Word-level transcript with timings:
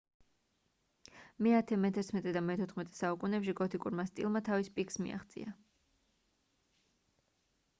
მე-10 1.47 1.79
მე-11 1.83 2.31
და 2.37 2.41
მე-14 2.47 2.97
საუკუნეებში 3.01 3.55
გოთიკურმა 3.61 4.07
სტილმა 4.11 4.41
თავის 4.49 4.73
პიკს 4.79 4.99
მიაღწია 5.07 5.55